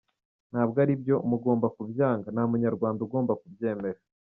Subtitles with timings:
[0.51, 2.27] Ntabwo aribyo, mugomba kubyanga…
[2.33, 3.99] Nta Munyarwanda ugomba kubyemera.